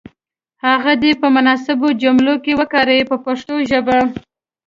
[0.65, 3.99] هغه دې په مناسبو جملو کې وکاروي په پښتو ژبه.